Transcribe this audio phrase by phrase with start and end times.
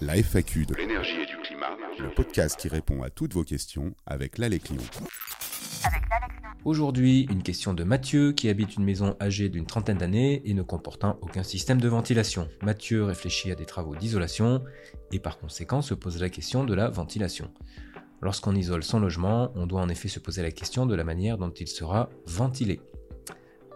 [0.00, 3.94] La FAQ de l'énergie et du climat, le podcast qui répond à toutes vos questions
[4.06, 4.82] avec l'Aleclion.
[6.64, 10.62] Aujourd'hui, une question de Mathieu qui habite une maison âgée d'une trentaine d'années et ne
[10.62, 12.48] comportant aucun système de ventilation.
[12.62, 14.64] Mathieu réfléchit à des travaux d'isolation
[15.12, 17.50] et par conséquent se pose la question de la ventilation.
[18.22, 21.36] Lorsqu'on isole son logement, on doit en effet se poser la question de la manière
[21.36, 22.80] dont il sera ventilé.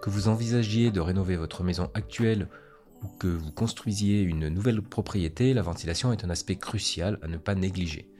[0.00, 2.48] Que vous envisagiez de rénover votre maison actuelle
[3.02, 7.36] ou que vous construisiez une nouvelle propriété, la ventilation est un aspect crucial à ne
[7.36, 8.10] pas négliger.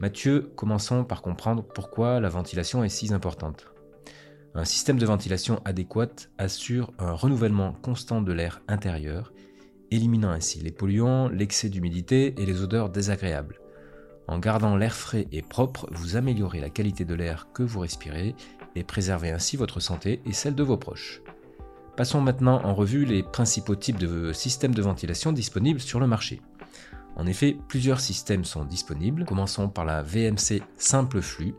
[0.00, 3.66] Mathieu, commençons par comprendre pourquoi la ventilation est si importante.
[4.54, 9.32] Un système de ventilation adéquat assure un renouvellement constant de l'air intérieur,
[9.90, 13.60] éliminant ainsi les polluants, l'excès d'humidité et les odeurs désagréables.
[14.26, 18.34] En gardant l'air frais et propre, vous améliorez la qualité de l'air que vous respirez
[18.74, 21.22] et préservez ainsi votre santé et celle de vos proches.
[21.98, 26.40] Passons maintenant en revue les principaux types de systèmes de ventilation disponibles sur le marché.
[27.16, 29.24] En effet, plusieurs systèmes sont disponibles.
[29.24, 31.56] Commençons par la VMC simple flux.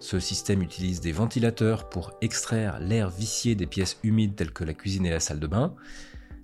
[0.00, 4.74] Ce système utilise des ventilateurs pour extraire l'air vicié des pièces humides telles que la
[4.74, 5.72] cuisine et la salle de bain.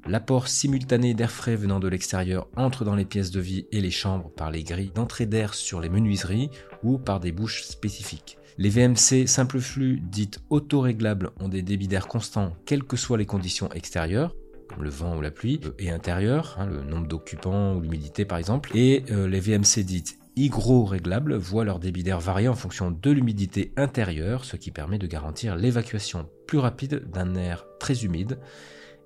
[0.07, 3.93] L'apport simultané d'air frais venant de l'extérieur entre dans les pièces de vie et les
[3.93, 6.51] chambres par les grilles d'entrée d'air sur les menuiseries
[6.83, 8.37] ou par des bouches spécifiques.
[8.59, 13.27] Les VMC simple flux dites autoréglables ont des débits d'air constants quelles que soient les
[13.27, 14.35] conditions extérieures,
[14.69, 18.25] comme le vent ou la pluie, euh, et intérieures, hein, le nombre d'occupants ou l'humidité
[18.25, 18.77] par exemple.
[18.77, 23.73] Et euh, les VMC dites hygro-réglables voient leur débit d'air varier en fonction de l'humidité
[23.77, 28.39] intérieure, ce qui permet de garantir l'évacuation plus rapide d'un air très humide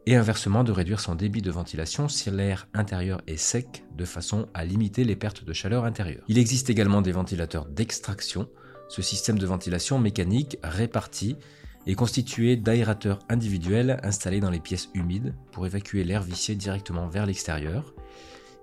[0.07, 4.47] et inversement de réduire son débit de ventilation si l'air intérieur est sec de façon
[4.55, 6.25] à limiter les pertes de chaleur intérieure.
[6.29, 8.49] Il existe également des ventilateurs d'extraction
[8.89, 11.37] ce système de ventilation mécanique réparti
[11.87, 17.27] est constitué d'aérateurs individuels installés dans les pièces humides pour évacuer l'air vicié directement vers
[17.27, 17.95] l'extérieur.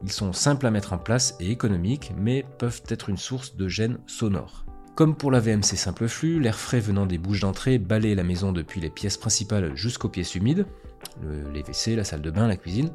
[0.02, 3.68] Ils sont simples à mettre en place et économiques, mais peuvent être une source de
[3.68, 4.66] gêne sonore.
[4.96, 8.52] Comme pour la VMC simple flux, l'air frais venant des bouches d'entrée balaye la maison
[8.52, 10.66] depuis les pièces principales jusqu'aux pièces humides,
[11.54, 12.92] les WC, la salle de bain, la cuisine,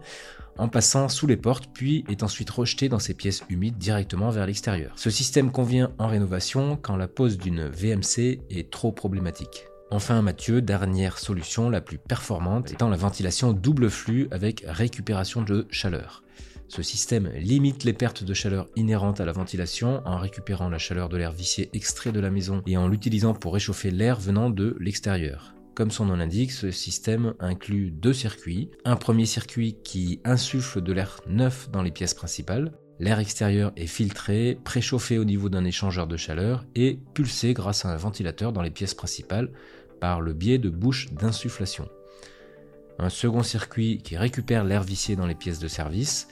[0.59, 4.47] en passant sous les portes, puis est ensuite rejeté dans ces pièces humides directement vers
[4.47, 4.93] l'extérieur.
[4.97, 9.67] Ce système convient en rénovation quand la pose d'une VMC est trop problématique.
[9.91, 15.67] Enfin Mathieu, dernière solution la plus performante étant la ventilation double flux avec récupération de
[15.71, 16.23] chaleur.
[16.69, 21.09] Ce système limite les pertes de chaleur inhérentes à la ventilation en récupérant la chaleur
[21.09, 24.77] de l'air vicié extrait de la maison et en l'utilisant pour réchauffer l'air venant de
[24.79, 25.55] l'extérieur.
[25.79, 28.69] Comme son nom l'indique, ce système inclut deux circuits.
[28.85, 32.73] Un premier circuit qui insuffle de l'air neuf dans les pièces principales.
[32.99, 37.91] L'air extérieur est filtré, préchauffé au niveau d'un échangeur de chaleur et pulsé grâce à
[37.91, 39.53] un ventilateur dans les pièces principales
[40.01, 41.89] par le biais de bouches d'insufflation.
[42.99, 46.27] Un second circuit qui récupère l'air vicié dans les pièces de service.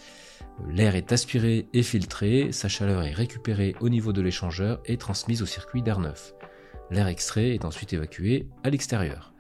[0.69, 5.41] L'air est aspiré et filtré, sa chaleur est récupérée au niveau de l'échangeur et transmise
[5.41, 6.35] au circuit d'air neuf.
[6.91, 9.36] L'air extrait est ensuite évacué à l'extérieur.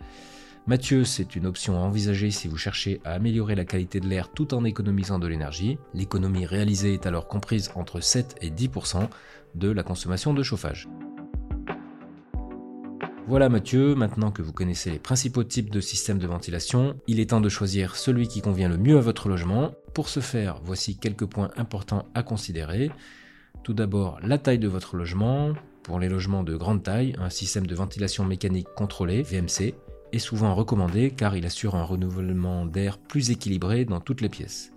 [0.68, 4.32] Mathieu, c'est une option à envisager si vous cherchez à améliorer la qualité de l'air
[4.32, 5.78] tout en économisant de l'énergie.
[5.94, 9.08] L'économie réalisée est alors comprise entre 7 et 10%
[9.54, 10.88] de la consommation de chauffage.
[13.28, 17.30] Voilà Mathieu, maintenant que vous connaissez les principaux types de systèmes de ventilation, il est
[17.30, 19.70] temps de choisir celui qui convient le mieux à votre logement.
[19.94, 22.90] Pour ce faire, voici quelques points importants à considérer.
[23.62, 25.52] Tout d'abord, la taille de votre logement.
[25.84, 29.74] Pour les logements de grande taille, un système de ventilation mécanique contrôlée, VMC,
[30.12, 34.72] est souvent recommandé car il assure un renouvellement d'air plus équilibré dans toutes les pièces.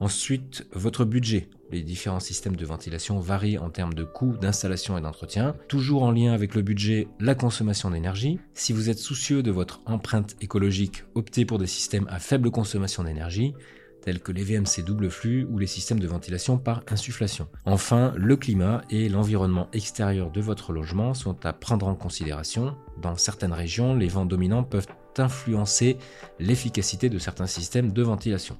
[0.00, 1.48] Ensuite, votre budget.
[1.70, 5.54] Les différents systèmes de ventilation varient en termes de coûts d'installation et d'entretien.
[5.68, 8.40] Toujours en lien avec le budget, la consommation d'énergie.
[8.52, 13.04] Si vous êtes soucieux de votre empreinte écologique, optez pour des systèmes à faible consommation
[13.04, 13.54] d'énergie
[14.02, 17.48] tels que les VMC double flux ou les systèmes de ventilation par insufflation.
[17.64, 22.76] Enfin, le climat et l'environnement extérieur de votre logement sont à prendre en considération.
[23.00, 25.96] Dans certaines régions, les vents dominants peuvent influencer
[26.38, 28.56] l'efficacité de certains systèmes de ventilation.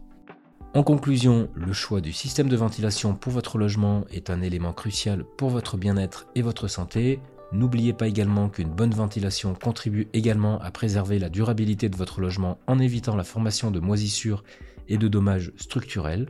[0.74, 5.24] En conclusion, le choix du système de ventilation pour votre logement est un élément crucial
[5.36, 7.20] pour votre bien-être et votre santé.
[7.52, 12.58] N'oubliez pas également qu'une bonne ventilation contribue également à préserver la durabilité de votre logement
[12.66, 14.44] en évitant la formation de moisissures
[14.88, 16.26] et de dommages structurels.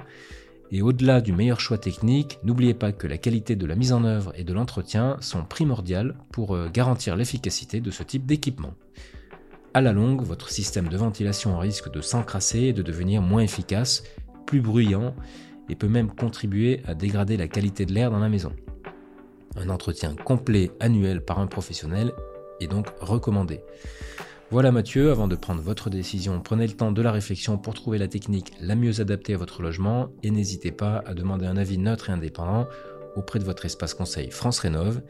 [0.70, 4.04] Et au-delà du meilleur choix technique, n'oubliez pas que la qualité de la mise en
[4.04, 8.75] œuvre et de l'entretien sont primordiales pour euh, garantir l'efficacité de ce type d'équipement.
[9.75, 14.02] À la longue, votre système de ventilation risque de s'encrasser et de devenir moins efficace,
[14.46, 15.14] plus bruyant
[15.69, 18.52] et peut même contribuer à dégrader la qualité de l'air dans la maison.
[19.56, 22.12] Un entretien complet annuel par un professionnel
[22.60, 23.60] est donc recommandé.
[24.52, 27.96] Voilà Mathieu, avant de prendre votre décision, prenez le temps de la réflexion pour trouver
[27.96, 31.78] la technique la mieux adaptée à votre logement et n'hésitez pas à demander un avis
[31.78, 32.69] neutre et indépendant
[33.16, 35.00] auprès de votre espace conseil France Rénov.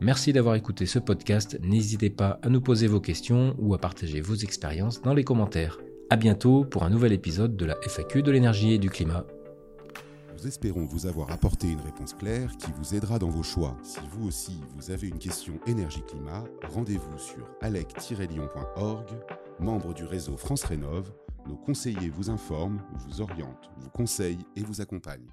[0.00, 4.22] Merci d'avoir écouté ce podcast, n'hésitez pas à nous poser vos questions ou à partager
[4.22, 5.76] vos expériences dans les commentaires.
[6.08, 9.26] A bientôt pour un nouvel épisode de la FAQ de l'énergie et du climat.
[10.36, 13.74] Nous espérons vous avoir apporté une réponse claire qui vous aidera dans vos choix.
[13.82, 16.44] Si vous aussi vous avez une question énergie-climat,
[16.74, 19.06] rendez-vous sur alec-lyon.org,
[19.60, 21.10] membre du réseau France Rénov.
[21.48, 25.30] Nos conseillers vous informent, vous orientent, vous conseillent et vous accompagnent.